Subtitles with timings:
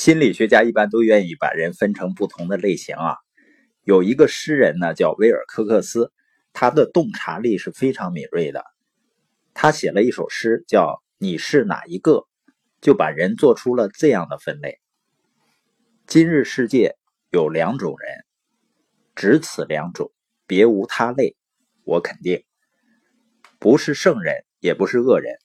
[0.00, 3.16] 心理学家一般都愿意把人分成不同的类型啊。
[3.84, 6.10] 有一个诗人呢，叫威尔科克斯，
[6.54, 8.64] 他的洞察力是非常敏锐的。
[9.52, 10.86] 他写了一首诗，叫
[11.18, 12.12] 《你是哪一个》，
[12.80, 14.80] 就把人做出了这样的分类：
[16.06, 16.96] 今日世界
[17.28, 18.24] 有两种人，
[19.14, 20.10] 只此两种，
[20.46, 21.36] 别无他类。
[21.84, 22.42] 我肯定，
[23.58, 25.36] 不是圣人，也不是恶人。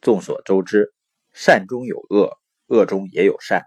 [0.00, 0.94] 众所周知，
[1.34, 2.38] 善中有恶，
[2.68, 3.66] 恶中也有善。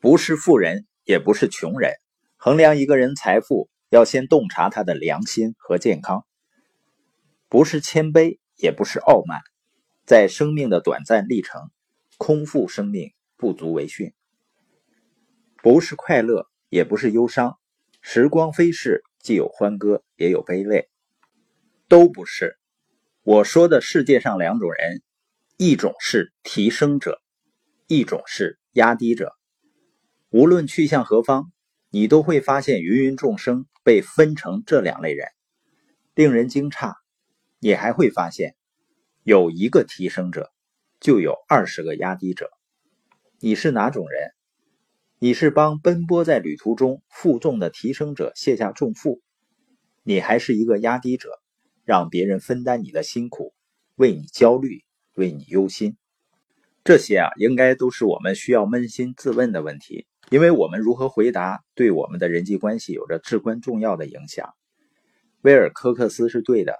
[0.00, 1.92] 不是富人，也不是穷人。
[2.38, 6.24] 衡量一个人财富，要先洞察他的良心和健康。
[7.50, 9.42] 不是谦卑，也不是傲慢。
[10.06, 11.70] 在生命的短暂历程，
[12.16, 14.14] 空负生命不足为训。
[15.62, 17.58] 不是快乐，也不是忧伤。
[18.00, 20.88] 时光飞逝，既有欢歌，也有悲泪。
[21.88, 22.56] 都不是。
[23.22, 25.02] 我说的世界上两种人，
[25.58, 27.20] 一种是提升者，
[27.86, 29.36] 一种是压低者。
[30.30, 31.52] 无论去向何方。
[31.92, 35.26] 你都会发现芸芸众生被分成这两类人，
[36.14, 36.94] 令人惊诧。
[37.58, 38.54] 你还会发现，
[39.24, 40.52] 有一个提升者，
[41.00, 42.48] 就有二十个压低者。
[43.40, 44.30] 你是哪种人？
[45.18, 49.20] 你是帮奔波在旅途中负重的提升者卸下重负，
[50.04, 51.40] 你还是一个压低者，
[51.84, 53.52] 让别人分担你的辛苦，
[53.96, 55.96] 为你焦虑，为你忧心。
[56.84, 60.06] 这些啊，应该都是我们需要扪心自问的问题。
[60.30, 64.54] 因为我们如何回答，对我们的人际关系有着至关重要的影响。
[65.40, 66.78] 威尔科克斯是对的，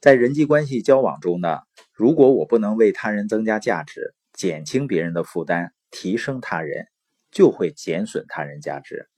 [0.00, 1.60] 在人际关系交往中呢，
[1.92, 6.88] 如果我不能为他人增加价值，减轻别人的负担，提升他人，
[7.30, 9.08] 就会减损他人价值，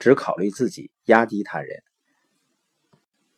[0.00, 1.84] 只考虑自己，压低他人。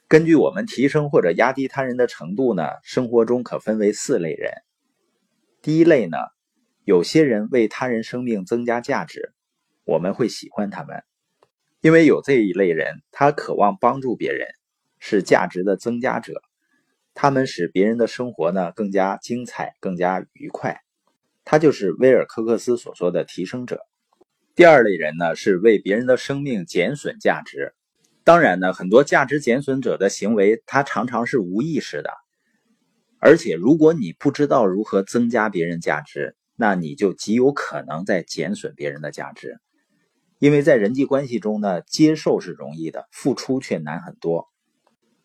[0.09, 4.53] 根据我们提升或者压低他人的程度呢，生活中可分为四类人。
[5.61, 6.17] 第一类呢，
[6.85, 9.35] 有些人为他人生命增加价值。
[9.87, 11.05] 我们会喜欢他们，
[11.81, 14.49] 因为有这一类人，他渴望帮助别人，
[14.99, 16.43] 是价值的增加者。
[17.15, 20.81] 他们使别人的生活呢更加精彩、更加愉快。
[21.45, 23.81] 他就是威尔科克斯所说的提升者。
[24.57, 27.73] 第二类人呢是为别人的生命减损价值。
[28.25, 32.11] 当然呢，很多价值减损者的行为，他常常是无意识的。
[33.21, 39.61] 而且，如果你不知道如何增加别人价值，那你就极有可能在减损别人的价值。
[40.39, 44.49] 因为在人际关系中呢，接受是容易的，付出却难很多，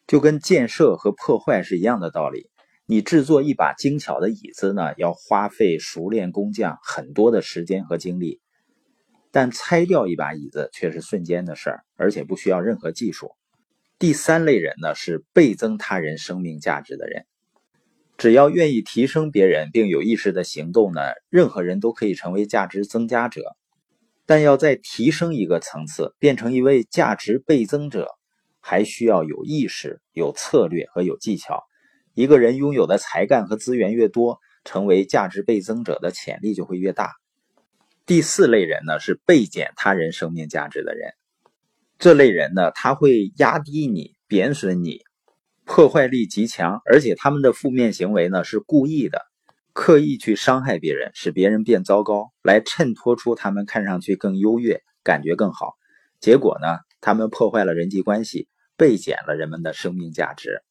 [0.08, 2.50] 就跟建设和破坏是一样的道理。
[2.86, 8.40] 你制作一把精巧的椅子呢，要花费熟练工匠很多的时间和精力，
[9.32, 13.32] 但拆掉一把椅子却是瞬间的事儿，而且不需要任何技术。
[14.00, 17.26] 第三类人呢，是倍增他人生命价值的人，
[18.18, 23.42] 只要愿意提升别人并有意识的行动呢，任何人都可以成为价值增加者。
[24.26, 28.08] 但要再提升一个层次，变成一位价值倍增者，
[28.60, 31.64] 还需要有意识、有策略和有技巧。
[32.14, 37.12] 一个人拥有的才干和资源越多，成为价值倍增者的潜力就会越大。
[38.06, 41.14] 第四类人呢，是倍减他人生命价值的人。
[41.98, 45.02] 这类人呢，他会压低你、贬损你，
[45.66, 49.22] 破坏力极强，而且他们的负面行为呢是故意的。
[49.74, 55.76] 刻意去伤害别人，使别人变糟糕，来衬托出他们看上去更优越，感觉更好。
[56.20, 60.62] 结果呢，他们破坏了人际关系，倍减了人们的生命价值。